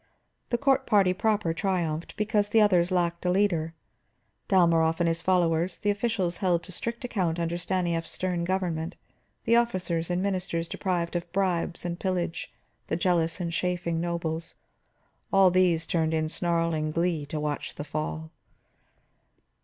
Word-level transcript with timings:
The 0.49 0.57
court 0.57 0.87
party 0.87 1.13
proper 1.13 1.53
triumphed, 1.53 2.17
because 2.17 2.49
the 2.49 2.59
others 2.59 2.89
lacked 2.89 3.23
a 3.23 3.29
leader. 3.29 3.75
Dalmorov 4.49 4.99
and 4.99 5.07
his 5.07 5.21
followers, 5.21 5.77
the 5.77 5.91
officials 5.91 6.37
held 6.37 6.63
to 6.63 6.71
strict 6.71 7.05
account 7.05 7.39
under 7.39 7.55
Stanief's 7.55 8.09
stern 8.09 8.43
government, 8.43 8.95
the 9.45 9.55
officers 9.57 10.09
and 10.09 10.19
ministers 10.23 10.67
deprived 10.67 11.15
of 11.15 11.31
bribes 11.31 11.85
and 11.85 11.99
pillage, 11.99 12.51
the 12.87 12.95
jealous 12.95 13.39
and 13.39 13.51
chafing 13.53 14.01
nobles, 14.01 14.55
all 15.31 15.51
these 15.51 15.85
turned 15.85 16.15
in 16.15 16.29
snarling 16.29 16.89
glee 16.89 17.23
to 17.27 17.39
watch 17.39 17.75
the 17.75 17.83
fall. 17.83 18.31